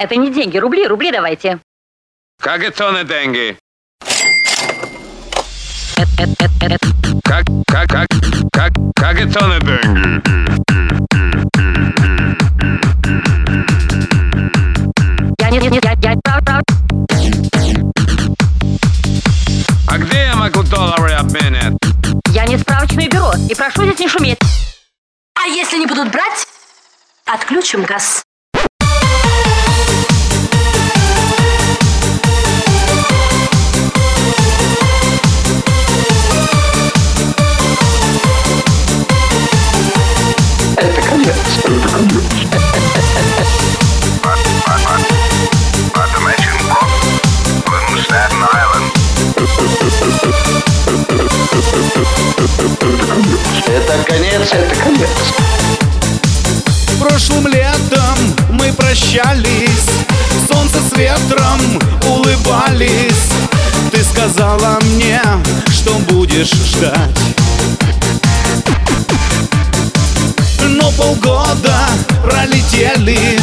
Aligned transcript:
Это 0.00 0.16
не 0.16 0.30
деньги, 0.30 0.56
рубли, 0.56 0.86
рубли 0.86 1.12
давайте. 1.12 1.58
Как 2.40 2.62
это 2.62 2.90
не 2.90 3.04
деньги? 3.04 3.58
Как, 7.22 7.44
как, 7.66 7.86
как, 7.86 8.08
как, 8.50 8.72
как 8.96 9.20
это 9.20 9.40
не 9.44 9.60
деньги? 9.60 10.22
Я 15.38 15.50
не, 15.50 15.58
не, 15.58 15.68
не, 15.68 15.80
я, 15.84 15.92
я, 16.00 16.16
прав, 16.24 16.44
прав. 16.46 16.62
А 19.86 19.98
где 19.98 20.16
я 20.16 20.34
могу 20.34 20.62
доллары 20.62 21.12
обменять? 21.12 21.74
Я 22.32 22.46
не 22.46 22.56
справочное 22.56 23.06
бюро 23.06 23.32
и 23.50 23.54
прошу 23.54 23.84
здесь 23.84 23.98
не 23.98 24.08
шуметь. 24.08 24.38
А 25.34 25.46
если 25.46 25.76
не 25.76 25.84
будут 25.84 26.10
брать, 26.10 26.46
отключим 27.26 27.82
газ. 27.82 28.24
Это 53.66 54.04
конец. 54.06 54.52
Это 54.52 54.74
конец. 54.76 55.08
Прошлым 56.98 57.46
летом 57.48 58.36
мы 58.50 58.72
прощались 58.72 59.86
Солнце 60.50 60.78
с 60.80 60.96
ветром 60.96 61.60
улыбались 62.06 63.32
Ты 63.90 64.02
сказала 64.04 64.78
мне, 64.82 65.20
что 65.70 65.92
будешь 66.08 66.52
ждать 66.52 67.39
пролетели 72.80 73.38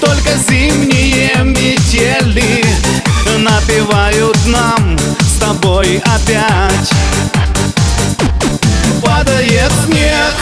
Только 0.00 0.36
зимние 0.48 1.32
метели 1.42 2.64
Напевают 3.38 4.36
нам 4.46 4.98
с 5.20 5.38
тобой 5.38 6.02
опять 6.04 6.90
Падает 9.04 9.72
снег 9.84 10.34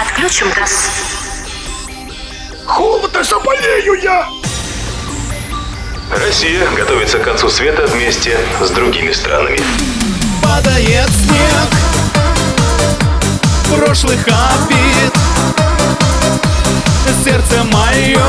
Отключим 0.00 0.50
газ. 0.50 0.90
Холодно, 2.64 3.24
заболею 3.24 3.94
я. 4.02 4.28
Россия 6.10 6.68
готовится 6.76 7.18
к 7.18 7.24
концу 7.24 7.48
света 7.48 7.86
вместе 7.86 8.36
с 8.60 8.70
другими 8.70 9.12
странами. 9.12 9.60
Падает 10.42 11.08
снег 11.08 11.68
Прошлых 13.74 14.26
обид 14.26 15.12
Сердце 17.24 17.64
мое 17.64 18.22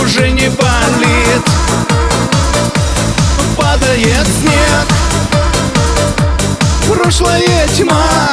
Уже 0.00 0.30
не 0.30 0.48
болит 0.48 1.42
Падает 3.56 4.26
снег 4.40 4.86
Прошлая 6.88 7.66
тьма 7.76 8.30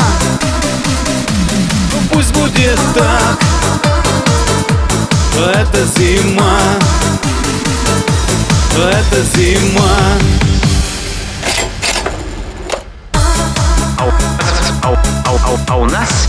Пусть 2.11 2.33
будет 2.33 2.80
так 2.94 3.39
Это 5.55 5.86
зима 5.97 6.59
Это 8.77 9.23
зима 9.36 9.97
А 13.98 15.36
а 15.67 15.76
у 15.77 15.86
нас? 15.86 16.27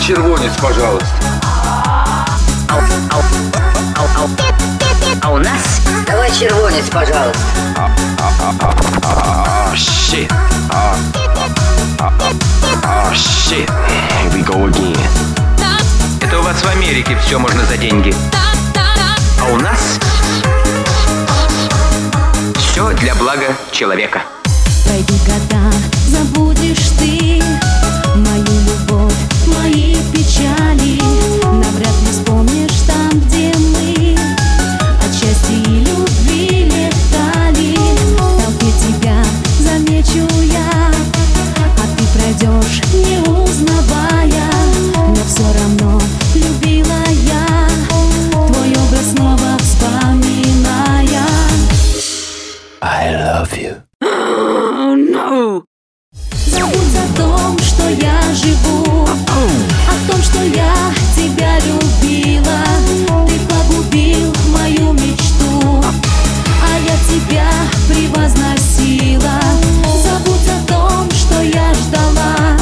Червонец, 0.00 0.52
пожалуйста. 0.60 1.06
А, 1.44 2.76
у- 2.76 2.78
а, 3.10 3.20
а, 3.96 4.28
а, 5.22 5.30
у- 5.30 5.38
нас? 5.38 5.80
Давай 6.06 6.30
червонец, 6.32 6.86
пожалуйста. 6.90 7.38
Shit. 9.74 10.30
Shit. 13.14 13.68
Here 13.68 14.30
we 14.32 14.42
go 14.44 14.66
again. 14.66 14.96
Это 16.20 16.38
у 16.38 16.42
вас 16.42 16.56
в 16.62 16.68
Америке 16.68 17.16
все 17.24 17.38
можно 17.38 17.64
за 17.66 17.76
деньги. 17.76 18.14
А 19.40 19.44
у 19.52 19.56
нас 19.56 19.98
все 22.56 22.90
для 22.94 23.14
блага 23.14 23.54
человека. 23.70 24.22
Пройдут 24.84 25.20
года, 25.20 25.70
I 52.82 53.12
love 53.12 53.52
you. 53.58 53.82
Забудь 56.46 56.96
о 56.96 57.16
том, 57.16 57.58
что 57.58 57.88
я 57.90 58.22
живу 58.32 59.02
О 59.04 60.10
том, 60.10 60.22
что 60.22 60.42
я 60.42 60.72
тебя 61.14 61.58
любила. 61.60 62.64
Ты 63.28 63.38
погубил 63.40 64.32
мою 64.48 64.94
мечту 64.94 65.84
А 66.64 66.78
я 66.78 66.96
тебя 67.06 67.50
превозносила. 67.86 69.38
Забудь 70.02 70.48
о 70.48 70.66
том, 70.66 71.10
что 71.10 71.42
я 71.42 71.74
ждала 71.74 72.56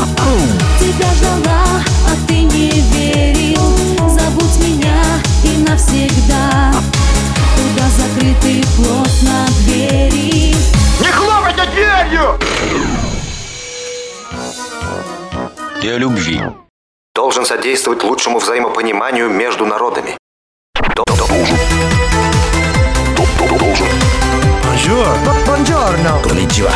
Тебя 0.81 1.15
ждала, 1.15 1.81
а 2.09 2.27
ты 2.27 2.41
не 2.43 2.71
верил. 2.71 4.09
Забудь 4.09 4.59
меня 4.67 5.00
и 5.45 5.59
навсегда. 5.59 6.73
Туда 7.56 7.89
закрыты 7.97 8.65
плотно 8.77 9.07
Для 15.88 15.97
любви. 15.97 16.38
должен 17.15 17.47
содействовать 17.47 18.04
лучшему 18.04 18.41
взаимопониманию 18.41 19.31
между 19.31 19.65
народами. 19.65 20.19
Должен. 20.94 21.56
Должен. 23.59 23.87
Конничева. 26.22 26.71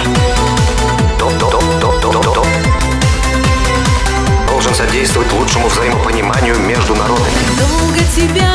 Д- 1.19 1.39
д- 1.39 1.51
д- 1.51 2.43
Должен 4.49 4.75
содействовать 4.75 5.31
лучшему 5.35 5.69
взаимопониманию 5.69 6.59
между 6.61 6.95
народами. 6.95 7.37
Долго 7.59 7.99
тебя 8.17 8.52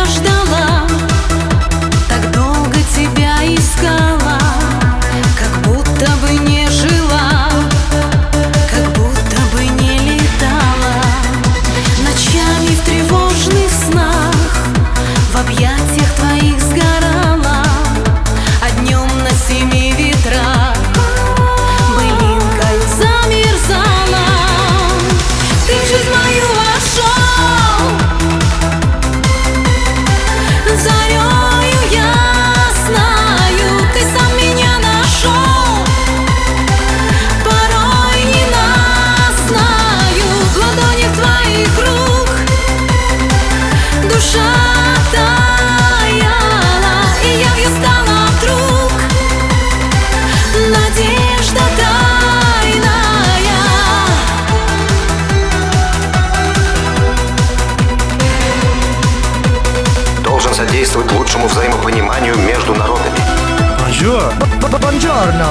Бонжорно. 64.70 65.48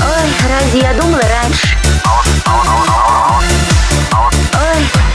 Ой, 0.00 0.26
разве 0.50 0.80
я 0.80 0.92
думала 0.94 1.20
раньше? 1.22 1.76
Ой, 2.04 2.26
ой, 2.46 2.68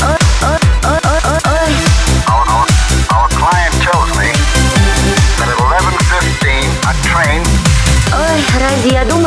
ой, 0.02 0.58
ой, 0.84 1.00
ой, 1.24 1.40
ой. 1.46 1.72
Our 3.10 3.28
client 3.30 3.76
tells 3.82 4.10
me 4.18 4.32
that 5.38 5.50
at 5.50 5.58
11.15 5.58 6.70
a 6.86 6.94
train... 7.04 7.42
Ой, 8.14 8.40
разве 8.60 8.92
я 8.92 9.06
думала 9.06 9.21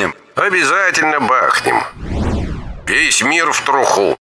бахнем?» 0.00 0.14
«Обязательно 0.34 1.20
бахнем!» 1.20 1.82
«Весь 2.86 3.22
мир 3.22 3.52
в 3.52 3.60
труху!» 3.62 4.19